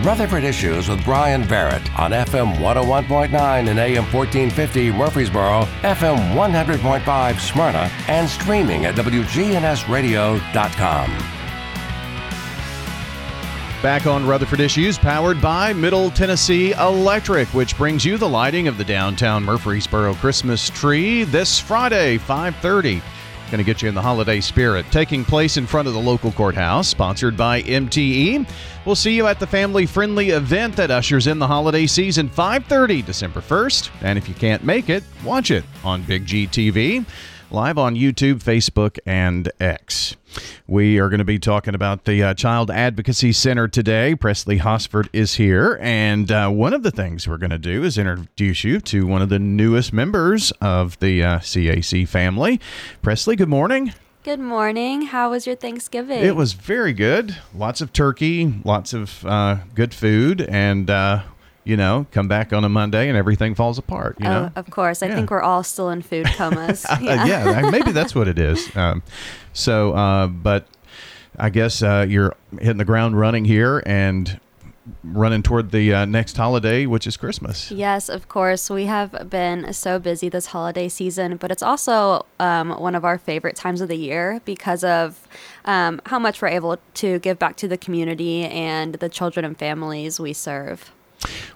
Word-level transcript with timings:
Rutherford 0.00 0.42
Issues 0.42 0.88
with 0.88 1.04
Bryan 1.04 1.46
Barrett 1.46 1.82
on 1.98 2.12
FM 2.12 2.56
101.9 2.56 3.68
and 3.68 3.78
AM 3.78 4.04
1450 4.04 4.90
Murfreesboro, 4.90 5.64
FM 5.82 6.34
100.5 6.34 7.38
Smyrna, 7.38 7.90
and 8.08 8.26
streaming 8.26 8.86
at 8.86 8.94
WGNSradio.com. 8.94 11.10
Back 13.82 14.06
on 14.06 14.26
Rutherford 14.26 14.60
Issues, 14.60 14.96
powered 14.96 15.42
by 15.42 15.74
Middle 15.74 16.10
Tennessee 16.10 16.72
Electric, 16.72 17.48
which 17.48 17.76
brings 17.76 18.02
you 18.02 18.16
the 18.16 18.28
lighting 18.28 18.68
of 18.68 18.78
the 18.78 18.84
downtown 18.84 19.44
Murfreesboro 19.44 20.14
Christmas 20.14 20.70
tree 20.70 21.24
this 21.24 21.60
Friday, 21.60 22.16
530. 22.16 23.02
Going 23.52 23.62
to 23.62 23.70
get 23.70 23.82
you 23.82 23.88
in 23.90 23.94
the 23.94 24.00
holiday 24.00 24.40
spirit. 24.40 24.86
Taking 24.90 25.26
place 25.26 25.58
in 25.58 25.66
front 25.66 25.86
of 25.86 25.92
the 25.92 26.00
local 26.00 26.32
courthouse, 26.32 26.88
sponsored 26.88 27.36
by 27.36 27.60
MTE. 27.60 28.48
We'll 28.86 28.94
see 28.94 29.14
you 29.14 29.26
at 29.26 29.40
the 29.40 29.46
family-friendly 29.46 30.30
event 30.30 30.74
that 30.76 30.90
ushers 30.90 31.26
in 31.26 31.38
the 31.38 31.46
holiday 31.46 31.86
season, 31.86 32.30
5:30, 32.30 33.04
December 33.04 33.42
1st. 33.42 33.90
And 34.00 34.16
if 34.16 34.26
you 34.26 34.34
can't 34.34 34.64
make 34.64 34.88
it, 34.88 35.04
watch 35.22 35.50
it 35.50 35.64
on 35.84 36.00
Big 36.00 36.24
G 36.24 36.46
TV, 36.46 37.04
live 37.52 37.76
on 37.76 37.94
YouTube, 37.94 38.42
Facebook, 38.42 38.98
and 39.04 39.50
X. 39.60 40.16
We 40.66 40.98
are 40.98 41.10
going 41.10 41.18
to 41.18 41.24
be 41.24 41.38
talking 41.38 41.74
about 41.74 42.04
the 42.04 42.22
uh, 42.22 42.34
Child 42.34 42.70
Advocacy 42.70 43.32
Center 43.32 43.68
today. 43.68 44.14
Presley 44.14 44.56
Hosford 44.56 45.10
is 45.12 45.34
here, 45.34 45.78
and 45.82 46.32
uh, 46.32 46.48
one 46.48 46.72
of 46.72 46.82
the 46.82 46.90
things 46.90 47.28
we're 47.28 47.36
going 47.36 47.50
to 47.50 47.58
do 47.58 47.84
is 47.84 47.98
introduce 47.98 48.64
you 48.64 48.80
to 48.80 49.06
one 49.06 49.20
of 49.20 49.28
the 49.28 49.38
newest 49.38 49.92
members 49.92 50.50
of 50.62 50.98
the 51.00 51.22
uh, 51.22 51.38
CAC 51.40 52.08
family. 52.08 52.58
Presley, 53.02 53.36
good 53.36 53.50
morning. 53.50 53.92
Good 54.24 54.40
morning. 54.40 55.02
How 55.02 55.30
was 55.30 55.46
your 55.46 55.56
Thanksgiving? 55.56 56.22
It 56.22 56.36
was 56.36 56.54
very 56.54 56.92
good. 56.92 57.36
Lots 57.54 57.80
of 57.80 57.92
turkey, 57.92 58.54
lots 58.64 58.94
of 58.94 59.26
uh, 59.26 59.58
good 59.74 59.92
food, 59.92 60.40
and 60.40 60.88
uh, 60.88 61.22
you 61.64 61.76
know, 61.76 62.06
come 62.10 62.26
back 62.28 62.52
on 62.52 62.64
a 62.64 62.68
Monday 62.68 63.08
and 63.08 63.16
everything 63.16 63.54
falls 63.54 63.78
apart. 63.78 64.16
You 64.18 64.26
know, 64.28 64.50
oh, 64.54 64.58
of 64.58 64.70
course. 64.70 65.02
I 65.02 65.06
Yeah. 65.06 65.14
think 65.16 65.30
we're 65.30 65.42
all 65.42 65.62
still 65.62 65.90
in 65.90 66.02
food 66.02 66.26
comas. 66.36 66.84
Uh, 66.90 66.98
yeah, 67.00 67.68
maybe 67.70 67.92
that's 67.92 68.14
what 68.14 68.28
it 68.28 68.38
is. 68.38 68.68
Um, 68.76 69.02
so, 69.52 69.92
uh, 69.94 70.26
but 70.26 70.66
I 71.38 71.50
guess 71.50 71.82
uh, 71.82 72.04
you're 72.08 72.34
hitting 72.58 72.78
the 72.78 72.84
ground 72.84 73.18
running 73.18 73.44
here 73.44 73.82
and 73.86 74.40
running 75.04 75.42
toward 75.42 75.70
the 75.70 75.94
uh, 75.94 76.04
next 76.04 76.36
holiday, 76.36 76.86
which 76.86 77.06
is 77.06 77.16
Christmas. 77.16 77.70
Yes, 77.70 78.08
of 78.08 78.28
course. 78.28 78.68
We 78.68 78.86
have 78.86 79.30
been 79.30 79.72
so 79.72 79.98
busy 80.00 80.28
this 80.28 80.46
holiday 80.46 80.88
season, 80.88 81.36
but 81.36 81.50
it's 81.52 81.62
also 81.62 82.26
um, 82.40 82.70
one 82.70 82.94
of 82.96 83.04
our 83.04 83.18
favorite 83.18 83.54
times 83.54 83.80
of 83.80 83.88
the 83.88 83.96
year 83.96 84.40
because 84.44 84.82
of 84.82 85.28
um, 85.64 86.00
how 86.06 86.18
much 86.18 86.42
we're 86.42 86.48
able 86.48 86.78
to 86.94 87.18
give 87.20 87.38
back 87.38 87.56
to 87.58 87.68
the 87.68 87.78
community 87.78 88.44
and 88.44 88.94
the 88.94 89.08
children 89.08 89.44
and 89.44 89.56
families 89.56 90.18
we 90.18 90.32
serve. 90.32 90.90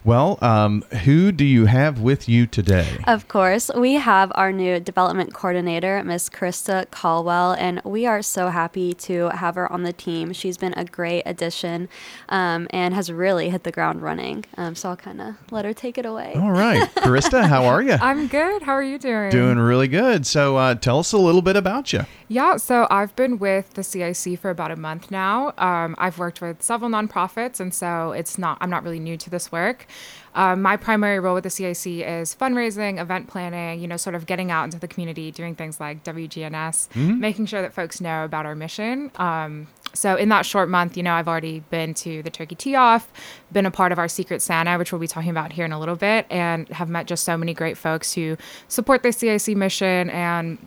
Well, 0.04 0.38
um, 0.40 0.82
who 1.04 1.32
do 1.32 1.44
you 1.44 1.66
have 1.66 2.00
with 2.00 2.28
you 2.28 2.46
today? 2.46 2.98
Of 3.06 3.28
course, 3.28 3.70
we 3.76 3.94
have 3.94 4.30
our 4.34 4.52
new 4.52 4.78
development 4.78 5.34
coordinator, 5.34 6.02
Miss 6.04 6.28
Karista 6.28 6.88
Colwell, 6.90 7.52
and 7.58 7.80
we 7.84 8.06
are 8.06 8.22
so 8.22 8.48
happy 8.48 8.94
to 8.94 9.30
have 9.30 9.56
her 9.56 9.70
on 9.72 9.82
the 9.82 9.92
team. 9.92 10.32
She's 10.32 10.56
been 10.56 10.74
a 10.76 10.84
great 10.84 11.22
addition 11.26 11.88
um, 12.28 12.68
and 12.70 12.94
has 12.94 13.10
really 13.10 13.50
hit 13.50 13.64
the 13.64 13.72
ground 13.72 14.02
running. 14.02 14.44
Um, 14.56 14.74
so 14.74 14.90
I'll 14.90 14.96
kind 14.96 15.20
of 15.20 15.34
let 15.50 15.64
her 15.64 15.72
take 15.72 15.98
it 15.98 16.06
away. 16.06 16.34
All 16.36 16.52
right, 16.52 16.88
Karista, 16.96 17.44
how 17.44 17.64
are 17.64 17.82
you? 17.82 17.94
I'm 18.00 18.28
good. 18.28 18.62
How 18.62 18.72
are 18.72 18.82
you 18.82 18.98
doing? 18.98 19.30
Doing 19.30 19.58
really 19.58 19.88
good. 19.88 20.26
So, 20.26 20.56
uh, 20.56 20.74
tell 20.74 21.00
us 21.00 21.12
a 21.12 21.18
little 21.18 21.42
bit 21.42 21.56
about 21.56 21.92
you. 21.92 22.06
Yeah, 22.28 22.56
so 22.56 22.86
I've 22.90 23.14
been 23.16 23.38
with 23.38 23.74
the 23.74 23.82
CAC 23.82 24.38
for 24.38 24.50
about 24.50 24.70
a 24.70 24.76
month 24.76 25.10
now. 25.10 25.52
Um, 25.58 25.94
I've 25.98 26.18
worked 26.18 26.40
with 26.40 26.62
several 26.62 26.90
nonprofits, 26.90 27.60
and 27.60 27.72
so 27.72 28.12
it's 28.12 28.38
not 28.38 28.58
I'm 28.60 28.70
not 28.70 28.82
really 28.82 29.00
new 29.00 29.16
to 29.16 29.30
this 29.30 29.52
work. 29.56 29.86
Um, 30.34 30.60
my 30.60 30.76
primary 30.76 31.18
role 31.18 31.34
with 31.34 31.44
the 31.44 31.54
CAC 31.56 32.06
is 32.06 32.34
fundraising, 32.34 33.00
event 33.00 33.26
planning, 33.26 33.80
you 33.80 33.88
know, 33.88 33.96
sort 33.96 34.14
of 34.14 34.26
getting 34.26 34.50
out 34.50 34.64
into 34.64 34.78
the 34.78 34.88
community, 34.92 35.30
doing 35.30 35.54
things 35.54 35.80
like 35.80 36.04
WGNS, 36.04 36.88
making 37.18 37.46
sure 37.46 37.62
that 37.62 37.72
folks 37.72 38.00
know 38.02 38.18
about 38.24 38.44
our 38.44 38.54
mission. 38.54 39.10
Um, 39.16 39.66
so 39.94 40.14
in 40.14 40.28
that 40.28 40.44
short 40.44 40.68
month, 40.68 40.94
you 40.98 41.02
know, 41.02 41.14
I've 41.14 41.26
already 41.32 41.60
been 41.70 41.94
to 41.94 42.22
the 42.22 42.30
Turkey 42.30 42.54
Tee 42.54 42.74
Off, 42.74 43.08
been 43.50 43.64
a 43.64 43.70
part 43.70 43.92
of 43.92 43.98
our 43.98 44.08
Secret 44.08 44.42
Santa, 44.42 44.76
which 44.76 44.92
we'll 44.92 45.00
be 45.00 45.08
talking 45.08 45.30
about 45.30 45.52
here 45.52 45.64
in 45.64 45.72
a 45.72 45.80
little 45.80 45.96
bit, 45.96 46.26
and 46.28 46.68
have 46.68 46.90
met 46.90 47.06
just 47.06 47.24
so 47.24 47.38
many 47.38 47.54
great 47.54 47.78
folks 47.78 48.12
who 48.12 48.36
support 48.68 49.02
the 49.02 49.08
CAC 49.08 49.56
mission 49.56 50.10
and 50.10 50.58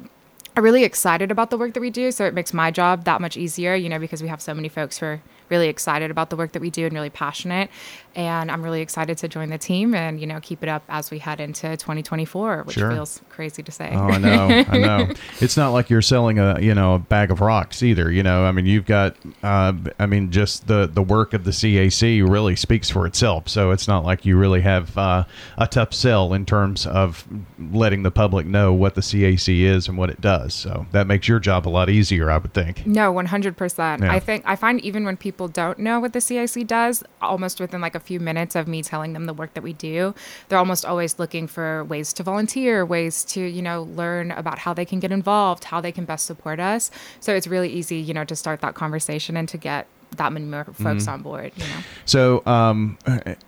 are 0.55 0.63
really 0.63 0.83
excited 0.83 1.31
about 1.31 1.51
the 1.51 1.57
work 1.57 1.73
that 1.73 1.79
we 1.79 1.91
do. 1.91 2.11
So 2.11 2.25
it 2.25 2.33
makes 2.33 2.53
my 2.53 2.71
job 2.71 3.05
that 3.05 3.21
much 3.21 3.37
easier, 3.37 3.75
you 3.75 3.87
know, 3.87 3.99
because 3.99 4.21
we 4.21 4.27
have 4.29 4.41
so 4.41 4.53
many 4.53 4.67
folks 4.67 4.97
who 4.97 5.05
are 5.05 5.21
really 5.49 5.67
excited 5.67 6.11
about 6.11 6.29
the 6.29 6.35
work 6.35 6.51
that 6.53 6.61
we 6.61 6.69
do 6.69 6.85
and 6.85 6.93
really 6.93 7.09
passionate. 7.09 7.69
And 8.15 8.51
I'm 8.51 8.63
really 8.63 8.81
excited 8.81 9.17
to 9.19 9.27
join 9.27 9.49
the 9.49 9.57
team 9.57 9.93
and, 9.95 10.19
you 10.19 10.27
know, 10.27 10.39
keep 10.41 10.63
it 10.63 10.69
up 10.69 10.83
as 10.89 11.11
we 11.11 11.19
head 11.19 11.39
into 11.39 11.77
2024, 11.77 12.63
which 12.63 12.75
Sure. 12.75 12.91
feels 12.91 13.21
crazy 13.29 13.63
to 13.63 13.71
say. 13.71 13.91
Oh, 13.93 14.07
I 14.07 14.17
know, 14.17 14.63
I 14.69 14.77
know. 14.77 15.07
It's 15.41 15.55
not 15.55 15.69
like 15.69 15.89
you're 15.89 16.01
selling 16.01 16.37
a 16.39 16.59
you 16.59 16.73
know 16.75 16.95
a 16.95 16.99
bag 16.99 17.31
of 17.31 17.39
rocks 17.39 17.81
either. 17.83 18.11
You 18.11 18.23
know, 18.23 18.43
I 18.45 18.51
mean, 18.51 18.65
you've 18.65 18.85
got, 18.85 19.15
uh, 19.43 19.73
I 19.99 20.05
mean, 20.05 20.31
just 20.31 20.67
the 20.67 20.87
the 20.91 21.01
work 21.01 21.33
of 21.33 21.43
the 21.45 21.51
CAC 21.51 22.27
really 22.29 22.55
speaks 22.55 22.89
for 22.89 23.05
itself. 23.05 23.47
So 23.47 23.71
it's 23.71 23.87
not 23.87 24.03
like 24.03 24.25
you 24.25 24.37
really 24.37 24.61
have 24.61 24.97
uh, 24.97 25.23
a 25.57 25.67
tough 25.67 25.93
sell 25.93 26.33
in 26.33 26.45
terms 26.45 26.85
of 26.85 27.25
letting 27.71 28.03
the 28.03 28.11
public 28.11 28.45
know 28.45 28.73
what 28.73 28.95
the 28.95 29.01
CAC 29.01 29.63
is 29.63 29.87
and 29.87 29.97
what 29.97 30.09
it 30.09 30.19
does. 30.19 30.53
So 30.53 30.87
that 30.91 31.07
makes 31.07 31.27
your 31.27 31.39
job 31.39 31.67
a 31.67 31.69
lot 31.69 31.89
easier, 31.89 32.29
I 32.29 32.37
would 32.37 32.53
think. 32.53 32.85
No, 32.85 33.13
100%. 33.13 34.01
Yeah. 34.01 34.11
I 34.11 34.19
think 34.19 34.43
I 34.45 34.55
find 34.55 34.81
even 34.81 35.05
when 35.05 35.15
people 35.17 35.47
don't 35.47 35.79
know 35.79 35.99
what 35.99 36.13
the 36.13 36.19
CAC 36.19 36.65
does, 36.67 37.03
almost 37.21 37.59
within 37.59 37.81
like 37.81 37.95
a 37.95 37.98
few 37.99 38.19
minutes 38.19 38.55
of 38.55 38.67
me 38.67 38.81
telling 38.81 39.13
them 39.13 39.25
the 39.25 39.33
work 39.33 39.53
that 39.53 39.63
we 39.63 39.73
do, 39.73 40.13
they're 40.47 40.59
almost 40.59 40.85
always 40.85 41.19
looking 41.19 41.47
for 41.47 41.83
ways 41.83 42.13
to 42.13 42.23
volunteer, 42.23 42.85
ways 42.85 43.23
to, 43.25 43.41
you 43.41 43.61
know, 43.61 43.83
learn 43.83 44.31
about 44.31 44.59
how 44.59 44.73
they 44.73 44.85
can 44.85 44.99
get 44.99 45.11
involved, 45.11 45.65
how 45.65 45.81
they 45.81 45.91
can 45.91 46.05
best 46.05 46.25
support 46.25 46.59
us. 46.59 46.91
So 47.19 47.33
it's 47.33 47.47
really 47.47 47.69
easy, 47.69 47.97
you 47.97 48.13
know, 48.13 48.25
to 48.25 48.35
start 48.35 48.61
that 48.61 48.75
conversation 48.75 49.37
and 49.37 49.47
to 49.49 49.57
get 49.57 49.87
that 50.17 50.33
many 50.33 50.45
more 50.45 50.65
folks 50.65 50.79
Mm-hmm. 51.03 51.09
on 51.09 51.21
board, 51.21 51.51
you 51.55 51.63
know. 51.63 51.79
So 52.05 52.43
um, 52.45 52.97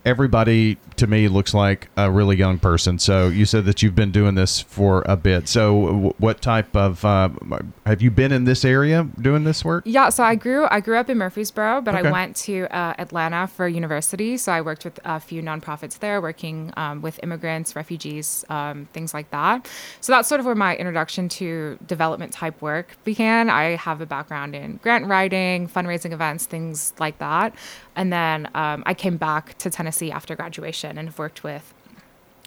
everybody 0.05 0.77
to 0.97 1.07
me 1.07 1.27
looks 1.27 1.53
like 1.53 1.89
a 1.97 2.11
really 2.11 2.35
young 2.37 2.59
person. 2.59 2.99
So 2.99 3.27
you 3.27 3.45
said 3.45 3.65
that 3.65 3.81
you've 3.81 3.95
been 3.95 4.11
doing 4.11 4.35
this 4.35 4.59
for 4.59 5.03
a 5.07 5.17
bit. 5.17 5.47
So 5.47 5.85
w- 5.87 6.13
what 6.17 6.41
type 6.41 6.75
of 6.75 7.03
uh, 7.03 7.29
have 7.85 8.01
you 8.01 8.11
been 8.11 8.31
in 8.31 8.43
this 8.45 8.63
area 8.63 9.07
doing 9.19 9.43
this 9.43 9.65
work? 9.65 9.83
Yeah, 9.85 10.09
so 10.09 10.23
I 10.23 10.35
grew 10.35 10.67
I 10.69 10.79
grew 10.79 10.97
up 10.97 11.09
in 11.09 11.17
Murfreesboro, 11.17 11.81
but 11.81 11.95
Okay. 11.95 12.07
I 12.07 12.11
went 12.11 12.35
to 12.37 12.67
uh, 12.75 12.93
Atlanta 12.97 13.47
for 13.47 13.67
university. 13.67 14.37
So 14.37 14.51
I 14.51 14.61
worked 14.61 14.85
with 14.85 14.99
a 15.03 15.19
few 15.19 15.41
nonprofits 15.41 15.99
there, 15.99 16.21
working 16.21 16.71
um, 16.77 17.01
with 17.01 17.19
immigrants, 17.23 17.75
refugees, 17.75 18.45
um, 18.49 18.87
things 18.93 19.13
like 19.13 19.29
that. 19.31 19.67
So 20.01 20.13
that's 20.13 20.27
sort 20.29 20.39
of 20.39 20.45
where 20.45 20.55
my 20.55 20.75
introduction 20.75 21.29
to 21.29 21.77
development 21.85 22.31
type 22.33 22.61
work 22.61 22.95
began. 23.03 23.49
I 23.49 23.75
have 23.75 24.01
a 24.01 24.05
background 24.05 24.55
in 24.55 24.77
grant 24.83 25.05
writing, 25.07 25.67
fundraising 25.67 26.11
events, 26.11 26.45
things 26.51 26.93
like 26.99 27.17
that. 27.17 27.55
And 27.95 28.13
then 28.13 28.47
um, 28.53 28.83
I 28.85 28.93
came 28.93 29.17
back 29.17 29.57
to 29.59 29.69
Tennessee 29.71 30.11
after 30.11 30.35
graduation 30.35 30.97
and 30.99 31.07
have 31.07 31.17
worked 31.17 31.43
with 31.43 31.73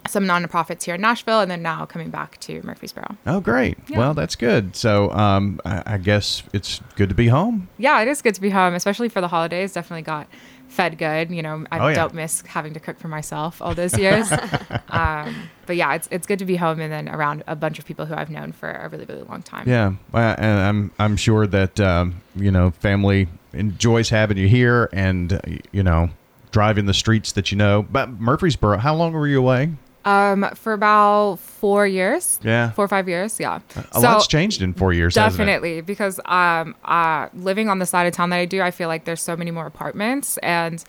some 0.07 0.27
nonprofits 0.27 0.83
here 0.83 0.95
in 0.97 1.01
Nashville, 1.01 1.41
and 1.41 1.51
then 1.51 1.63
now 1.63 1.87
coming 1.87 2.11
back 2.11 2.39
to 2.41 2.61
Murfreesboro. 2.63 3.17
Oh, 3.27 3.41
great. 3.41 3.79
Yeah. 3.89 3.99
Well, 3.99 4.13
that's 4.15 4.37
good. 4.37 4.77
So 4.77 5.11
um, 5.13 5.61
I, 5.65 5.83
I 5.95 5.97
guess 5.99 6.43
it's 6.53 6.81
good 6.97 7.09
to 7.09 7.15
be 7.15 7.29
home. 7.29 7.69
yeah, 7.79 8.03
it 8.03 8.09
is 8.09 8.21
good 8.21 8.35
to 8.35 8.41
be 8.43 8.51
home, 8.51 8.75
especially 8.75 9.09
for 9.09 9.23
the 9.23 9.29
holidays. 9.29 9.73
Definitely 9.73 10.03
got 10.03 10.27
fed 10.69 10.99
good. 10.99 11.31
You 11.31 11.41
know, 11.41 11.65
I 11.73 11.79
Oh, 11.79 11.89
yeah. 11.89 11.95
don't 11.95 12.13
miss 12.13 12.43
having 12.43 12.75
to 12.75 12.81
cook 12.81 12.99
for 12.99 13.09
myself 13.09 13.63
all 13.63 13.75
those 13.75 13.97
years. 13.99 14.31
um, 14.91 15.49
but 15.65 15.77
yeah, 15.77 15.95
it's 15.95 16.07
it's 16.11 16.27
good 16.27 16.39
to 16.41 16.45
be 16.45 16.57
home 16.57 16.81
and 16.81 16.93
then 16.93 17.09
around 17.09 17.43
a 17.47 17.57
bunch 17.57 17.79
of 17.79 17.87
people 17.87 18.05
who 18.05 18.15
I've 18.15 18.29
known 18.29 18.53
for 18.53 18.71
a 18.71 18.89
really 18.91 19.07
really 19.07 19.23
long 19.23 19.43
time. 19.43 19.67
Yeah, 19.67 19.95
and 20.13 20.59
I'm 20.69 20.91
I'm 20.99 21.17
sure 21.17 21.47
that 21.47 21.81
um, 21.81 22.21
you 22.37 22.51
know 22.51 22.73
family 22.73 23.29
enjoys 23.55 24.11
having 24.11 24.37
you 24.37 24.49
here, 24.49 24.89
and 24.93 25.63
you 25.73 25.83
know 25.83 26.11
driving 26.51 26.87
the 26.87 26.95
streets 26.95 27.33
that 27.33 27.51
you 27.51 27.59
know. 27.59 27.83
But 27.91 28.11
Murfreesboro, 28.21 28.79
how 28.79 28.95
long 28.95 29.13
were 29.13 29.27
you 29.27 29.39
away? 29.39 29.71
Um, 30.05 30.49
for 30.55 30.75
about 30.75 31.37
four 31.37 31.87
years. 31.87 32.39
Yeah. 32.43 32.73
Four 32.73 32.85
or 32.85 32.89
five 32.89 33.09
years. 33.09 33.41
Yeah. 33.41 33.61
A 33.93 34.01
lot's 34.01 34.27
changed 34.27 34.61
in 34.61 34.75
four 34.75 34.93
years. 34.93 35.15
Definitely, 35.15 35.81
because 35.81 36.21
um, 36.27 36.77
uh, 36.85 37.29
living 37.35 37.71
on 37.71 37.79
the 37.79 37.87
side 37.87 38.07
of 38.07 38.13
town 38.13 38.31
that 38.31 38.39
I 38.39 38.45
do, 38.45 38.61
I 38.61 38.71
feel 38.71 38.89
like 38.89 39.05
there's 39.05 39.23
so 39.23 39.35
many 39.37 39.51
more 39.51 39.67
apartments, 39.67 40.37
and 40.39 40.85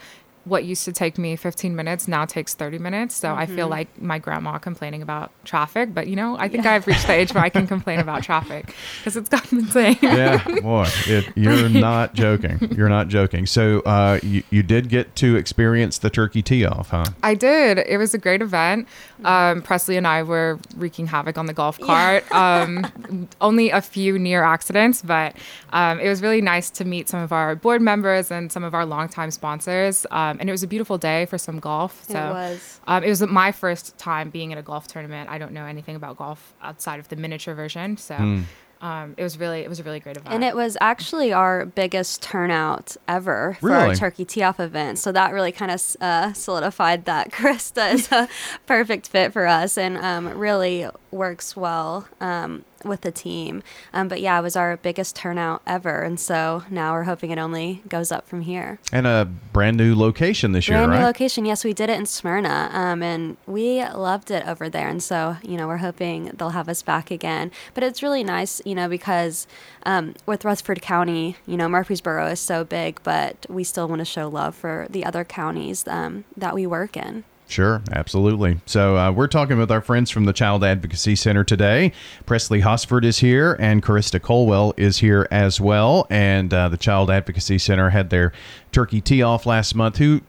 what 0.46 0.64
used 0.64 0.86
to 0.86 0.94
take 0.94 1.18
me 1.18 1.36
15 1.36 1.76
minutes 1.76 2.08
now 2.08 2.24
takes 2.26 2.54
30 2.54 2.78
minutes. 2.80 3.16
So 3.16 3.34
I 3.34 3.46
feel 3.48 3.68
like 3.68 4.02
my 4.02 4.20
grandma 4.20 4.60
complaining 4.60 5.02
about 5.02 5.32
traffic, 5.44 5.94
but 5.94 6.08
you 6.08 6.16
know, 6.16 6.38
I 6.38 6.48
think 6.48 6.66
I've 6.66 6.86
reached 6.88 7.08
the 7.08 7.14
age 7.14 7.34
where 7.34 7.44
I 7.44 7.50
can 7.50 7.68
complain 7.68 8.00
about 8.00 8.24
traffic 8.30 8.74
because 9.00 9.18
it's 9.18 9.28
gotten 9.28 9.60
insane. 9.60 9.98
yeah, 10.02 10.44
boy, 10.62 10.88
it, 11.08 11.32
you're 11.36 11.68
not 11.68 12.14
joking. 12.14 12.60
You're 12.76 12.90
not 12.90 13.08
joking. 13.08 13.48
So 13.48 13.80
uh, 13.82 14.20
you, 14.22 14.44
you 14.52 14.62
did 14.62 14.90
get 14.90 15.16
to 15.18 15.36
experience 15.36 15.98
the 15.98 16.10
turkey 16.12 16.42
tee 16.42 16.64
off, 16.64 16.90
huh? 16.90 17.06
I 17.24 17.34
did. 17.34 17.80
It 17.80 17.98
was 17.98 18.14
a 18.14 18.20
great 18.20 18.42
event. 18.42 18.88
Um, 19.24 19.62
Presley 19.64 19.98
and 19.98 20.08
I 20.08 20.24
were 20.24 20.60
wreaking 20.76 21.08
havoc 21.08 21.38
on 21.38 21.48
the 21.48 21.54
golf 21.54 21.80
cart. 21.80 22.24
Um, 22.36 23.28
only 23.42 23.70
a 23.70 23.82
few 23.82 24.20
near 24.20 24.44
accidents, 24.44 25.02
but 25.02 25.36
um, 25.74 26.00
it 26.00 26.10
was 26.10 26.22
really 26.22 26.42
nice 26.42 26.70
to 26.72 26.86
meet 26.86 27.10
some 27.10 27.22
of 27.22 27.32
our 27.32 27.56
board 27.56 27.82
members 27.82 28.30
and 28.30 28.52
some 28.52 28.64
of 28.64 28.74
our 28.74 28.86
longtime 28.86 29.32
sponsors. 29.32 30.06
Um, 30.12 30.35
Um, 30.36 30.40
and 30.42 30.50
it 30.50 30.52
was 30.52 30.64
a 30.64 30.68
beautiful 30.68 30.98
day 30.98 31.26
for 31.26 31.38
some 31.38 31.60
golf. 31.60 32.04
So 32.08 32.14
It 32.20 32.32
was. 32.34 32.80
Um, 32.88 33.04
it 33.04 33.10
was 33.10 33.22
my 33.22 33.52
first 33.52 33.98
time 33.98 34.30
being 34.30 34.52
at 34.52 34.58
a 34.58 34.62
golf 34.62 34.88
tournament. 34.88 35.30
I 35.30 35.38
don't 35.38 35.52
know 35.54 35.66
anything 35.66 35.96
about 35.96 36.18
golf 36.18 36.54
outside 36.62 37.00
of 37.00 37.08
the 37.10 37.16
miniature 37.16 37.54
version, 37.56 37.98
so 37.98 38.16
Hmm. 38.16 38.42
um, 38.82 39.14
it 39.18 39.24
was 39.24 39.38
really 39.40 39.62
it 39.62 39.70
was 39.70 39.80
a 39.80 39.84
really 39.84 40.00
great 40.00 40.18
event. 40.18 40.34
And 40.34 40.44
it 40.44 40.56
was 40.56 40.78
actually 40.82 41.32
our 41.34 41.66
biggest 41.66 42.22
turnout 42.22 42.96
ever 43.08 43.58
for 43.62 43.72
our 43.74 43.96
turkey 43.96 44.26
tee 44.26 44.44
off 44.44 44.60
event. 44.60 45.00
So 45.00 45.12
that 45.14 45.34
really 45.34 45.52
kind 45.52 45.72
of 45.72 45.82
uh, 46.02 46.34
solidified 46.34 47.06
that 47.06 47.32
Karista 47.36 47.94
is 47.94 48.12
a 48.12 48.28
perfect 48.66 49.08
fit 49.08 49.32
for 49.34 49.48
us 49.48 49.78
and 49.78 49.98
um, 49.98 50.28
really 50.38 50.88
works 51.12 51.56
well 51.56 52.08
um, 52.20 52.66
with 52.86 53.02
the 53.02 53.12
team. 53.12 53.64
Um, 53.94 54.08
but 54.08 54.22
yeah, 54.22 54.40
it 54.40 54.42
was 54.42 54.56
our 54.56 54.78
biggest 54.78 55.16
turnout 55.16 55.62
ever. 55.66 56.02
And 56.02 56.20
so 56.20 56.64
now 56.70 56.94
we're 56.94 57.04
hoping 57.04 57.32
it 57.32 57.38
only 57.38 57.82
goes 57.88 58.12
up 58.12 58.28
from 58.28 58.42
here. 58.42 58.80
And 58.92 59.08
a 59.08 59.26
brand 59.26 59.78
new 59.78 59.96
location 59.96 60.52
this 60.52 60.68
year, 60.68 60.78
Brand 60.78 61.00
new 61.00 61.06
location. 61.06 61.46
Yes, 61.46 61.64
we 61.64 61.74
did 61.74 61.90
it 61.90 61.98
in 61.98 62.06
Smyrna, 62.06 62.70
um, 62.72 63.02
and 63.02 63.38
we 63.46 63.84
loved 63.84 64.32
it 64.32 64.48
over 64.48 64.70
there. 64.70 64.88
And 64.88 65.02
so, 65.02 65.38
you 65.44 65.58
know, 65.58 65.68
we're 65.68 65.78
hoping 65.78 66.32
they'll 66.36 66.50
have 66.52 66.70
us 66.70 66.82
back 66.82 67.12
again. 67.12 67.52
But 67.74 67.84
it's 67.84 68.04
really 68.04 68.24
nice, 68.24 68.62
you 68.66 68.76
know, 68.76 68.88
because 68.88 69.48
um, 69.86 70.14
with 70.26 70.46
Rutherford 70.46 70.82
County, 70.82 71.38
you 71.46 71.58
know, 71.58 71.68
Murfreesboro 71.68 72.28
is 72.28 72.40
so 72.40 72.64
big, 72.64 73.00
but 73.04 73.46
we 73.50 73.64
still 73.64 73.88
want 73.88 74.00
to 74.00 74.06
show 74.06 74.28
love 74.28 74.56
for 74.56 74.88
the 74.90 75.06
other 75.06 75.24
counties 75.24 75.88
um, 75.88 76.26
that 76.38 76.54
we 76.54 76.66
work 76.66 76.98
in. 76.98 77.24
Sure, 77.48 77.82
absolutely. 77.92 78.60
So 78.66 78.98
uh, 78.98 79.12
we're 79.12 79.28
talking 79.28 79.58
with 79.58 79.72
our 79.72 79.82
friends 79.82 80.10
from 80.10 80.26
the 80.26 80.34
Child 80.34 80.64
Advocacy 80.64 81.16
Center 81.16 81.44
today. 81.44 81.92
Presley 82.26 82.62
Hosford 82.62 83.06
is 83.06 83.20
here, 83.20 83.56
and 83.60 83.84
Karista 83.84 84.20
Colwell 84.20 84.74
is 84.78 84.98
here 84.98 85.28
as 85.30 85.62
well. 85.62 86.08
And 86.10 86.54
uh, 86.54 86.70
the 86.70 86.78
Child 86.78 87.12
Advocacy 87.12 87.60
Center 87.60 87.92
had 87.92 88.10
their 88.10 88.34
turkey 88.72 89.00
tee 89.00 89.22
off 89.22 89.46
last 89.46 89.76
month. 89.76 89.98
Who 89.98 90.22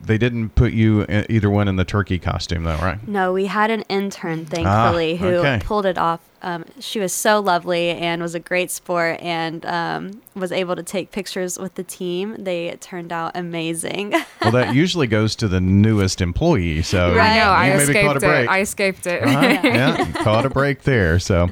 they 0.00 0.16
didn't 0.16 0.50
put 0.50 0.72
you 0.72 1.04
either 1.28 1.50
one 1.50 1.66
in 1.66 1.76
the 1.76 1.84
turkey 1.84 2.18
costume 2.18 2.64
though, 2.64 2.76
right? 2.76 3.06
No, 3.06 3.32
we 3.32 3.46
had 3.46 3.70
an 3.70 3.82
intern, 3.88 4.46
thankfully, 4.46 5.16
who 5.16 5.26
okay. 5.26 5.60
pulled 5.62 5.86
it 5.86 5.98
off. 5.98 6.20
Um, 6.42 6.64
she 6.78 6.98
was 7.00 7.12
so 7.12 7.40
lovely 7.40 7.90
and 7.90 8.22
was 8.22 8.34
a 8.34 8.40
great 8.40 8.70
sport 8.70 9.20
and 9.20 9.64
um, 9.66 10.22
was 10.34 10.52
able 10.52 10.74
to 10.76 10.82
take 10.82 11.10
pictures 11.12 11.58
with 11.58 11.74
the 11.74 11.82
team. 11.82 12.36
They 12.38 12.76
turned 12.80 13.12
out 13.12 13.32
amazing. 13.34 14.14
Well, 14.42 14.52
that 14.52 14.74
usually 14.74 15.06
goes 15.06 15.36
to 15.36 15.48
the 15.48 15.60
newest 15.60 16.22
employee. 16.22 16.80
So 16.80 17.14
Right. 17.14 17.32
I 17.32 17.34
know 17.36 17.44
you 17.44 17.74
I 17.74 17.76
maybe 17.76 17.92
caught 17.92 18.16
a 18.16 18.16
escaped 18.16 18.20
break. 18.20 18.44
it. 18.44 18.50
I 18.50 18.60
escaped 18.60 19.06
it. 19.06 19.22
Uh-huh. 19.22 19.40
yeah, 19.64 20.12
caught 20.24 20.46
a 20.46 20.50
break 20.50 20.82
there. 20.84 21.18
So, 21.18 21.50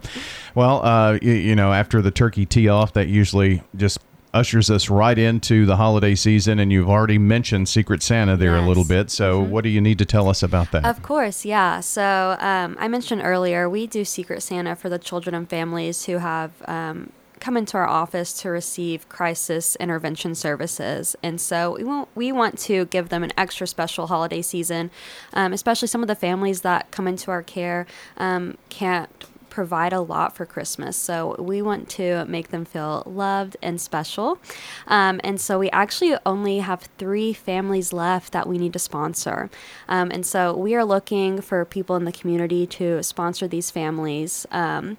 well, 0.55 0.82
uh, 0.82 1.19
you, 1.20 1.32
you 1.32 1.55
know, 1.55 1.73
after 1.75 2.00
the 2.00 2.11
turkey 2.11 2.46
tee 2.46 2.67
off, 2.69 2.94
that 2.94 3.08
usually 3.08 3.62
just 3.76 3.99
ushers 4.34 4.70
us 4.70 4.88
right 4.90 5.19
into 5.19 5.66
the 5.66 5.76
holiday 5.76 6.14
season. 6.14 6.58
And 6.58 6.70
you've 6.72 6.88
already 6.88 7.19
mentioned 7.19 7.69
Secret 7.69 8.02
Santa 8.02 8.36
there 8.36 8.56
a 8.56 8.60
little 8.60 8.82
Yes. 8.82 8.90
Mm-hmm. 8.90 9.00
bit. 9.02 9.10
So, 9.10 9.40
what 9.40 9.64
do 9.64 9.70
you 9.70 9.80
need 9.80 9.98
to 9.98 10.04
tell 10.04 10.28
us 10.28 10.42
about 10.42 10.72
that? 10.72 10.84
Of 10.84 11.02
course, 11.02 11.44
yeah. 11.44 11.80
So 11.80 12.36
um, 12.40 12.76
I 12.78 12.88
mentioned 12.88 13.22
earlier, 13.25 13.69
we 13.69 13.86
do 13.86 14.04
Secret 14.04 14.42
Santa 14.42 14.75
for 14.76 14.88
the 14.88 14.98
children 14.98 15.34
and 15.34 15.48
families 15.48 16.04
who 16.06 16.19
have 16.19 16.50
um, 16.66 17.12
come 17.40 17.56
into 17.56 17.76
our 17.76 17.86
office 17.86 18.32
to 18.42 18.50
receive 18.50 19.08
crisis 19.08 19.76
intervention 19.76 20.34
services. 20.34 21.14
And 21.22 21.40
so 21.40 21.76
we 21.76 21.84
want, 21.84 22.08
we 22.14 22.32
want 22.32 22.58
to 22.60 22.86
give 22.86 23.10
them 23.10 23.22
an 23.22 23.32
extra 23.36 23.66
special 23.66 24.08
holiday 24.08 24.42
season, 24.42 24.90
um, 25.34 25.52
especially 25.52 25.88
some 25.88 26.02
of 26.02 26.08
the 26.08 26.16
families 26.16 26.62
that 26.62 26.90
come 26.90 27.06
into 27.06 27.30
our 27.30 27.42
care 27.42 27.86
um, 28.16 28.58
can't 28.70 29.08
provide 29.50 29.92
a 29.92 30.00
lot 30.00 30.36
for 30.36 30.46
Christmas. 30.46 30.96
So 30.96 31.36
we 31.38 31.62
want 31.62 31.88
to 31.90 32.24
make 32.26 32.48
them 32.48 32.64
feel 32.64 33.02
loved 33.06 33.56
and 33.62 33.80
special. 33.80 34.38
Um, 34.86 35.20
and 35.24 35.40
so 35.40 35.58
we 35.58 35.70
actually 35.70 36.16
only 36.24 36.58
have 36.58 36.88
three 36.98 37.32
families 37.32 37.92
left 37.92 38.32
that 38.32 38.46
we 38.46 38.58
need 38.58 38.72
to 38.72 38.78
sponsor. 38.78 39.50
Um, 39.88 40.10
and 40.10 40.24
so 40.24 40.56
we 40.56 40.74
are 40.74 40.84
looking 40.84 41.40
for 41.40 41.64
people 41.64 41.96
in 41.96 42.04
the 42.04 42.12
community 42.12 42.66
to 42.66 43.02
sponsor 43.02 43.48
these 43.48 43.70
families. 43.70 44.46
Um, 44.50 44.96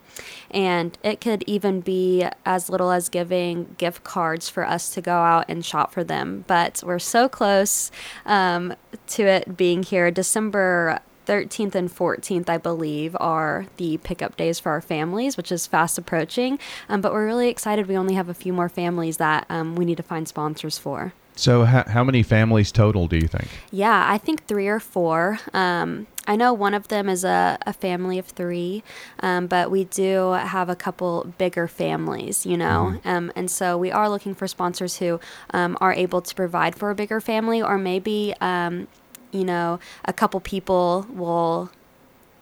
and 0.52 0.98
it 1.04 1.22
could 1.22 1.44
even 1.48 1.82
be 1.82 2.26
as 2.46 2.70
little 2.70 2.92
as 2.92 3.10
giving 3.10 3.76
gift 3.78 4.04
cards 4.04 4.50
for 4.50 4.66
us 4.66 4.94
to 4.94 5.02
go 5.02 5.18
out 5.18 5.46
and 5.48 5.66
shop 5.66 5.94
for 5.94 6.04
them. 6.04 6.46
But 6.48 6.84
we're 6.86 7.00
so 7.00 7.30
close 7.30 7.92
um, 8.26 8.74
to 9.08 9.24
it 9.24 9.58
being 9.58 9.84
here. 9.84 10.12
December 10.12 11.02
13th 11.30 11.76
and 11.76 11.90
14th, 11.96 12.50
I 12.50 12.58
believe, 12.58 13.16
are 13.20 13.68
the 13.78 13.98
pickup 13.98 14.36
days 14.36 14.60
for 14.60 14.72
our 14.72 14.82
families, 14.82 15.38
which 15.38 15.52
is 15.52 15.68
fast 15.68 16.00
approaching. 16.00 16.58
Um, 16.90 17.02
but 17.02 17.14
we're 17.14 17.28
really 17.28 17.50
excited. 17.50 17.86
We 17.86 17.96
only 17.96 18.16
have 18.16 18.30
a 18.30 18.34
few 18.34 18.52
more 18.52 18.68
families 18.68 19.18
that 19.18 19.46
um, 19.48 19.76
we 19.76 19.86
need 19.86 19.98
to 19.98 20.04
find 20.04 20.28
sponsors 20.28 20.80
for. 20.80 21.14
so, 21.36 21.66
how, 21.66 21.84
how 21.88 22.04
many 22.04 22.24
families 22.24 22.72
total 22.72 23.08
do 23.08 23.16
you 23.16 23.28
think? 23.28 23.48
Yeah, 23.72 24.06
I 24.08 24.18
think 24.18 24.48
three 24.48 24.68
or 24.68 24.80
four. 24.80 25.40
Um, 25.54 26.08
I 26.28 26.36
know 26.36 26.52
one 26.52 26.74
of 26.74 26.88
them 26.88 27.08
is 27.08 27.24
a, 27.24 27.60
a 27.66 27.74
family 27.74 28.18
of 28.18 28.26
three, 28.26 28.84
um, 29.20 29.46
but 29.46 29.70
we 29.70 29.84
do 29.84 30.32
have 30.32 30.68
a 30.68 30.76
couple 30.76 31.32
bigger 31.38 31.68
families, 31.68 32.46
you 32.46 32.58
know. 32.58 33.00
Um, 33.06 33.32
and 33.36 33.52
so 33.52 33.78
we 33.78 33.92
are 33.92 34.10
looking 34.10 34.34
for 34.34 34.48
sponsors 34.48 34.98
who 34.98 35.20
um, 35.52 35.78
are 35.80 35.94
able 35.94 36.22
to 36.22 36.34
provide 36.34 36.76
for 36.76 36.90
a 36.90 36.96
bigger 36.96 37.22
family, 37.22 37.62
or 37.62 37.78
maybe, 37.78 38.34
um, 38.42 38.88
you 39.32 39.44
know, 39.46 39.80
a 40.06 40.14
couple 40.14 40.40
people 40.40 41.06
will 41.10 41.70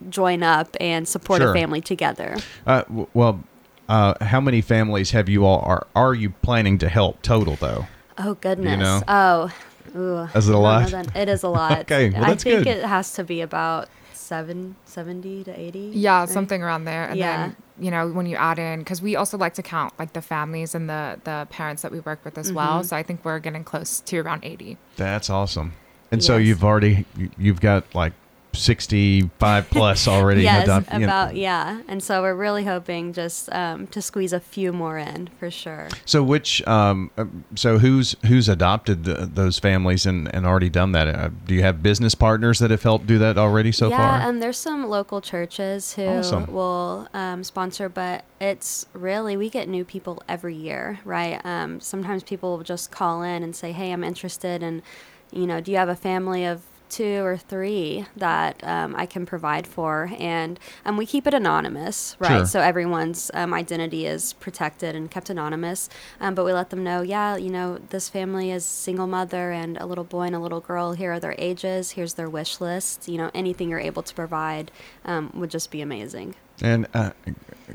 join 0.09 0.43
up 0.43 0.75
and 0.79 1.07
support 1.07 1.41
Sure. 1.41 1.51
a 1.51 1.53
family 1.53 1.81
together. 1.81 2.37
Uh, 2.65 2.83
w- 2.83 3.07
well, 3.13 3.43
uh, 3.89 4.13
how 4.23 4.39
many 4.41 4.61
families 4.61 5.11
have 5.11 5.27
you 5.29 5.45
all 5.45 5.61
are 5.61 5.87
are 5.95 6.13
you 6.13 6.29
planning 6.29 6.77
to 6.79 6.89
help 6.89 7.21
total 7.21 7.55
though? 7.55 7.87
Oh, 8.17 8.33
goodness. 8.35 8.71
You 8.71 8.77
know? 8.77 9.01
Oh, 9.07 9.51
ooh. 9.95 10.37
Is 10.37 10.49
it 10.49 10.55
a 10.55 10.57
I 10.57 10.61
lot? 10.61 10.91
then. 10.91 11.05
It 11.15 11.29
is 11.29 11.43
a 11.43 11.49
lot. 11.49 11.79
Okay, 11.81 12.09
well, 12.09 12.23
I 12.23 12.29
that's 12.29 12.43
think 12.43 12.63
good. 12.65 12.77
it 12.77 12.83
has 12.85 13.13
to 13.13 13.23
be 13.23 13.41
about 13.41 13.89
seven, 14.13 14.75
70 14.85 15.45
to 15.45 15.57
80. 15.59 15.79
Yeah, 15.93 16.19
right? 16.21 16.29
something 16.29 16.61
around 16.61 16.83
there. 16.85 17.05
And 17.05 17.17
Yeah. 17.17 17.37
then, 17.37 17.55
you 17.79 17.91
know, 17.91 18.07
when 18.09 18.25
you 18.25 18.35
add 18.35 18.59
in, 18.59 18.79
because 18.79 19.01
we 19.01 19.15
also 19.15 19.37
like 19.37 19.53
to 19.53 19.63
count 19.63 19.93
like 19.97 20.13
the 20.13 20.21
families 20.21 20.75
and 20.75 20.89
the 20.89 21.19
the 21.23 21.47
parents 21.49 21.81
that 21.83 21.91
we 21.91 21.99
work 22.01 22.23
with 22.25 22.37
as 22.37 22.47
Mm-hmm. 22.47 22.55
well. 22.57 22.83
So 22.83 22.95
I 22.97 23.03
think 23.03 23.23
we're 23.23 23.39
getting 23.39 23.63
close 23.63 23.99
to 24.01 24.17
around 24.19 24.43
80. 24.43 24.77
That's 24.97 25.29
awesome. 25.29 25.73
And 26.11 26.23
so 26.23 26.37
you've 26.37 26.63
already 26.63 27.05
you- 27.17 27.31
you've 27.37 27.61
got 27.61 27.93
like 27.95 28.13
sixty 28.53 29.21
five 29.39 29.69
plus 29.69 30.07
already. 30.07 30.41
Yes, 30.47 30.63
adopt- 30.63 30.91
you 30.93 30.99
know. 30.99 31.05
about 31.05 31.35
yeah, 31.35 31.81
and 31.87 32.01
so 32.01 32.21
we're 32.23 32.33
really 32.33 32.63
hoping 32.65 33.13
just 33.13 33.51
um, 33.53 33.85
to 33.87 34.01
squeeze 34.01 34.33
a 34.33 34.39
few 34.39 34.73
more 34.73 34.97
in 34.97 35.29
for 35.39 35.51
sure. 35.51 35.89
So 36.05 36.23
which 36.23 36.65
um 36.67 37.11
uh, 37.17 37.25
so 37.55 37.77
who's 37.77 38.15
who's 38.25 38.49
adopted 38.49 39.05
th 39.05 39.17
those 39.35 39.59
families 39.59 40.05
and 40.07 40.33
and 40.33 40.45
already 40.47 40.69
done 40.69 40.91
that? 40.93 41.07
Uh, 41.07 41.29
do 41.45 41.53
you 41.53 41.61
have 41.61 41.83
business 41.83 42.15
partners 42.15 42.57
that 42.59 42.71
have 42.71 42.81
helped 42.83 43.05
do 43.05 43.19
that 43.19 43.37
already 43.37 43.71
so 43.71 43.89
yeah, 43.89 43.97
far? 43.97 44.17
Yeah, 44.19 44.27
and 44.29 44.41
there's 44.41 44.57
some 44.57 44.87
local 44.89 45.21
churches 45.21 45.93
who 45.93 46.05
Awesome. 46.07 46.45
will 46.51 47.07
um, 47.13 47.43
sponsor, 47.43 47.89
but 47.89 48.23
it's 48.41 48.87
really 48.93 49.37
we 49.37 49.49
get 49.49 49.67
new 49.69 49.85
people 49.85 50.23
every 50.27 50.55
year, 50.55 50.99
right? 51.05 51.39
Um, 51.45 51.79
sometimes 51.79 52.23
people 52.23 52.57
will 52.57 52.63
just 52.63 52.89
call 52.91 53.21
in 53.21 53.43
and 53.43 53.55
say, 53.55 53.71
"Hey, 53.71 53.91
I'm 53.91 54.03
interested," 54.03 54.63
and 54.63 54.81
you 55.31 55.47
know, 55.47 55.61
do 55.61 55.71
you 55.71 55.77
have 55.77 55.89
a 55.89 55.95
family 55.95 56.45
of 56.45 56.61
two 56.89 57.21
or 57.25 57.35
three 57.35 58.05
that 58.15 58.63
um, 58.63 58.95
I 58.95 59.05
can 59.05 59.25
provide 59.25 59.67
for? 59.67 60.09
And 60.17 60.59
um, 60.85 60.97
we 60.97 61.05
keep 61.05 61.27
it 61.27 61.33
anonymous, 61.33 62.15
right? 62.19 62.37
Sure. 62.37 62.45
So 62.45 62.59
everyone's 62.61 63.29
um, 63.33 63.53
identity 63.53 64.05
is 64.05 64.33
protected 64.33 64.95
and 64.95 65.11
kept 65.11 65.29
anonymous. 65.29 65.89
Um, 66.19 66.33
but 66.33 66.45
we 66.45 66.53
let 66.53 66.69
them 66.69 66.83
know, 66.83 67.01
yeah, 67.01 67.35
you 67.35 67.49
know, 67.49 67.79
this 67.89 68.09
family 68.09 68.51
is 68.51 68.65
single 68.65 69.07
mother 69.07 69.51
and 69.51 69.77
a 69.77 69.85
little 69.85 70.03
boy 70.05 70.23
and 70.23 70.35
a 70.35 70.39
little 70.39 70.61
girl. 70.61 70.93
Here 70.93 71.13
are 71.13 71.19
their 71.19 71.35
ages. 71.37 71.91
Here's 71.91 72.13
their 72.13 72.29
wish 72.29 72.61
list. 72.61 73.07
You 73.07 73.17
know, 73.17 73.31
anything 73.33 73.69
you're 73.69 73.79
able 73.79 74.03
to 74.03 74.15
provide 74.15 74.71
um, 75.05 75.31
would 75.33 75.51
just 75.51 75.71
be 75.71 75.81
amazing. 75.81 76.35
And 76.61 76.87
uh, 76.93 77.11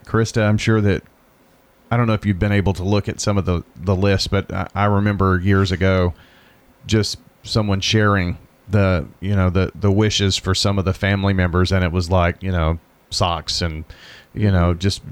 Krista, 0.04 0.48
I'm 0.48 0.58
sure 0.58 0.80
that 0.80 1.02
I 1.90 1.96
don't 1.98 2.06
know 2.06 2.14
if 2.14 2.24
you've 2.24 2.38
been 2.38 2.52
able 2.52 2.72
to 2.72 2.82
look 2.82 3.08
at 3.08 3.20
some 3.20 3.36
of 3.36 3.44
the 3.44 3.62
the 3.76 3.94
lists, 3.94 4.26
but 4.26 4.50
I, 4.50 4.66
I 4.74 4.84
remember 4.86 5.38
years 5.38 5.70
ago 5.70 6.14
just 6.86 7.18
someone 7.42 7.80
sharing 7.80 8.38
the 8.68 9.06
you 9.20 9.34
know 9.34 9.50
the 9.50 9.72
the 9.74 9.90
wishes 9.90 10.36
for 10.36 10.54
some 10.54 10.78
of 10.78 10.84
the 10.84 10.94
family 10.94 11.32
members, 11.32 11.72
and 11.72 11.84
it 11.84 11.92
was 11.92 12.10
like 12.10 12.42
you 12.42 12.52
know 12.52 12.78
socks 13.12 13.62
and 13.62 13.84
you 14.34 14.50
know 14.50 14.72
just 14.72 15.02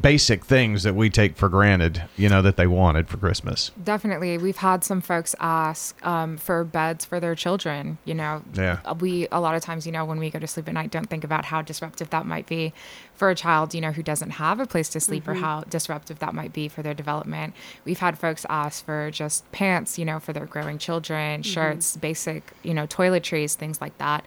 basic 0.00 0.44
things 0.44 0.82
that 0.82 0.94
we 0.94 1.10
take 1.10 1.36
for 1.36 1.48
granted, 1.48 2.02
you 2.16 2.28
know 2.28 2.42
that 2.42 2.56
they 2.56 2.66
wanted 2.66 3.08
for 3.08 3.16
Christmas. 3.16 3.70
Definitely. 3.82 4.38
We've 4.38 4.56
had 4.56 4.84
some 4.84 5.00
folks 5.00 5.34
ask 5.38 6.04
um, 6.04 6.36
for 6.36 6.64
beds 6.64 7.04
for 7.04 7.20
their 7.20 7.34
children. 7.34 7.98
You 8.04 8.14
know, 8.14 8.42
Yeah. 8.54 8.80
Uh, 8.84 8.94
we, 8.98 9.28
a 9.30 9.40
lot 9.40 9.54
of 9.54 9.62
times, 9.62 9.86
you 9.86 9.92
know, 9.92 10.04
when 10.04 10.18
we 10.18 10.30
go 10.30 10.38
to 10.38 10.46
sleep 10.46 10.68
at 10.68 10.74
night, 10.74 10.90
don't 10.90 11.08
think 11.08 11.24
about 11.24 11.44
how 11.46 11.62
disruptive 11.62 12.10
that 12.10 12.26
might 12.26 12.46
be 12.46 12.72
for 13.14 13.30
a 13.30 13.34
child, 13.34 13.74
you 13.74 13.80
know, 13.80 13.92
who 13.92 14.02
doesn't 14.02 14.30
have 14.30 14.60
a 14.60 14.66
place 14.66 14.88
to 14.88 15.00
sleep 15.00 15.28
or 15.28 15.34
how 15.34 15.60
disruptive 15.68 16.20
that 16.20 16.34
might 16.34 16.52
be 16.52 16.68
for 16.68 16.82
their 16.82 16.94
development. 16.94 17.54
We've 17.84 17.98
had 17.98 18.18
folks 18.18 18.46
ask 18.48 18.84
for 18.84 19.10
just 19.10 19.50
pants, 19.52 19.98
you 19.98 20.06
know, 20.06 20.18
for 20.18 20.32
their 20.32 20.46
growing 20.46 20.78
children, 20.78 21.42
shirts, 21.42 21.96
basic, 21.98 22.52
you 22.62 22.72
know, 22.72 22.86
toiletries, 22.86 23.54
things 23.54 23.80
like 23.80 23.96
that. 23.98 24.24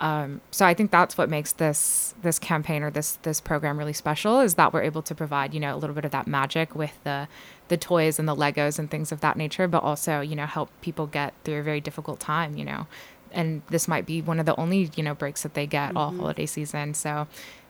Um, 0.00 0.40
so 0.50 0.64
I 0.64 0.72
think 0.72 0.90
that's 0.90 1.18
what 1.18 1.28
makes 1.28 1.52
this 1.52 2.14
this 2.22 2.38
campaign 2.38 2.82
or 2.82 2.90
this 2.90 3.18
this 3.22 3.40
program 3.40 3.78
really 3.78 3.92
special 3.92 4.40
is 4.40 4.54
that 4.54 4.72
we're 4.72 4.82
able 4.82 5.02
to 5.02 5.14
provide 5.14 5.52
you 5.52 5.60
know 5.60 5.74
a 5.74 5.78
little 5.78 5.94
bit 5.94 6.06
of 6.06 6.10
that 6.10 6.26
magic 6.26 6.74
with 6.74 6.98
the 7.04 7.28
the 7.68 7.76
toys 7.76 8.18
and 8.18 8.26
the 8.26 8.34
Legos 8.34 8.78
and 8.78 8.90
things 8.90 9.12
of 9.12 9.20
that 9.20 9.36
nature, 9.36 9.68
but 9.68 9.82
also 9.82 10.22
you 10.22 10.34
know 10.34 10.46
help 10.46 10.70
people 10.80 11.06
get 11.06 11.34
through 11.44 11.60
a 11.60 11.62
very 11.62 11.82
difficult 11.82 12.18
time. 12.18 12.56
You 12.56 12.64
know, 12.64 12.86
and 13.30 13.60
this 13.68 13.86
might 13.86 14.06
be 14.06 14.22
one 14.22 14.40
of 14.40 14.46
the 14.46 14.58
only 14.58 14.90
you 14.96 15.02
know 15.02 15.14
breaks 15.14 15.42
that 15.42 15.52
they 15.52 15.66
get 15.66 15.90
mm-hmm. 15.90 15.98
all 15.98 16.12
holiday 16.12 16.46
season. 16.46 16.94
So 16.94 17.26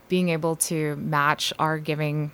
being 0.08 0.28
able 0.28 0.56
to 0.56 0.96
match 0.96 1.52
our 1.58 1.78
giving 1.78 2.30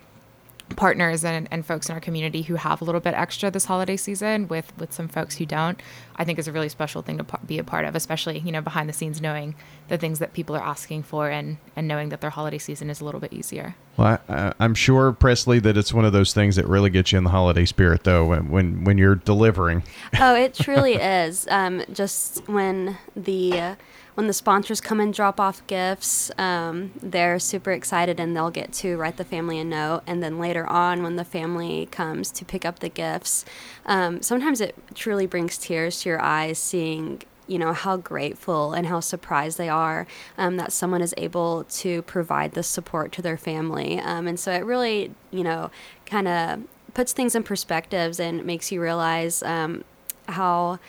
partners 0.75 1.23
and, 1.23 1.47
and 1.49 1.65
folks 1.65 1.89
in 1.89 1.95
our 1.95 2.01
community 2.01 2.41
who 2.41 2.55
have 2.55 2.81
a 2.81 2.83
little 2.83 3.01
bit 3.01 3.13
extra 3.13 3.49
this 3.49 3.65
holiday 3.65 3.95
season 3.95 4.47
with 4.47 4.75
with 4.77 4.91
some 4.91 5.07
folks 5.07 5.37
who 5.37 5.45
don't 5.45 5.81
i 6.17 6.25
think 6.25 6.37
is 6.37 6.47
a 6.47 6.51
really 6.51 6.69
special 6.69 7.01
thing 7.01 7.17
to 7.17 7.25
be 7.45 7.57
a 7.57 7.63
part 7.63 7.85
of 7.85 7.95
especially 7.95 8.39
you 8.39 8.51
know 8.51 8.61
behind 8.61 8.89
the 8.89 8.93
scenes 8.93 9.21
knowing 9.21 9.55
the 9.87 9.97
things 9.97 10.19
that 10.19 10.33
people 10.33 10.55
are 10.55 10.63
asking 10.63 11.01
for 11.01 11.29
and 11.29 11.57
and 11.75 11.87
knowing 11.87 12.09
that 12.09 12.21
their 12.21 12.29
holiday 12.29 12.57
season 12.57 12.89
is 12.89 12.99
a 12.99 13.05
little 13.05 13.21
bit 13.21 13.31
easier 13.31 13.75
well 13.97 14.19
I, 14.29 14.53
am 14.59 14.75
sure 14.75 15.11
presley 15.11 15.59
that 15.59 15.77
it's 15.77 15.93
one 15.93 16.05
of 16.05 16.13
those 16.13 16.33
things 16.33 16.55
that 16.55 16.67
really 16.67 16.89
gets 16.89 17.11
you 17.11 17.17
in 17.17 17.23
the 17.23 17.31
holiday 17.31 17.65
spirit 17.65 18.03
though 18.03 18.25
when 18.25 18.49
when, 18.49 18.83
when 18.83 18.97
you're 18.97 19.15
delivering 19.15 19.83
oh 20.19 20.35
it 20.35 20.53
truly 20.61 20.93
is 20.93 21.47
um, 21.49 21.83
just 21.91 22.47
when 22.47 22.97
the 23.15 23.59
uh, 23.59 23.75
when 24.17 24.25
the 24.25 24.33
sponsors 24.33 24.81
come 24.81 24.99
and 24.99 25.13
drop 25.13 25.39
off 25.39 25.65
gifts, 25.67 26.31
um, 26.39 26.91
they're 27.03 27.37
super 27.37 27.71
excited 27.71 28.19
and 28.19 28.35
they'll 28.35 28.49
get 28.49 28.73
to 28.73 28.97
write 28.97 29.17
the 29.17 29.23
family 29.23 29.59
a 29.59 29.63
note. 29.63 30.01
And 30.07 30.23
then 30.23 30.39
later 30.39 30.65
on, 30.65 31.03
when 31.03 31.17
the 31.17 31.23
family 31.23 31.87
comes 31.91 32.31
to 32.31 32.43
pick 32.43 32.65
up 32.65 32.79
the 32.79 32.89
gifts, 32.89 33.45
um, 33.85 34.23
sometimes 34.23 34.59
it 34.59 34.73
truly 34.95 35.27
brings 35.27 35.59
tears 35.59 36.01
to 36.01 36.09
your 36.09 36.19
eyes 36.19 36.57
seeing 36.57 37.21
you 37.47 37.57
know 37.57 37.73
how 37.73 37.97
grateful 37.97 38.73
and 38.73 38.87
how 38.87 38.99
surprised 38.99 39.57
they 39.57 39.69
are 39.69 40.05
um, 40.37 40.57
that 40.57 40.71
someone 40.71 41.01
is 41.01 41.13
able 41.17 41.63
to 41.65 42.01
provide 42.03 42.53
this 42.53 42.67
support 42.67 43.11
to 43.11 43.21
their 43.21 43.37
family 43.37 43.99
um, 43.99 44.27
and 44.27 44.39
so 44.39 44.51
it 44.51 44.65
really 44.65 45.11
you 45.31 45.43
know 45.43 45.71
kind 46.05 46.27
of 46.27 46.61
puts 46.93 47.13
things 47.13 47.35
in 47.35 47.43
perspectives 47.43 48.19
and 48.19 48.43
makes 48.43 48.71
you 48.71 48.81
realize 48.81 49.43
um, 49.43 49.83
how 50.27 50.79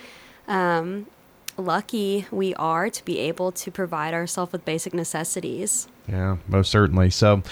um, 0.47 1.07
lucky 1.59 2.27
we 2.31 2.55
are 2.55 2.89
to 2.89 3.05
be 3.05 3.19
able 3.19 3.53
to 3.53 3.71
provide 3.71 4.15
ourselves 4.15 4.53
with 4.53 4.65
basic 4.65 4.95
necessities. 4.95 5.89
Yeah, 6.09 6.39
most 6.49 6.71
certainly. 6.71 7.11
So, 7.11 7.43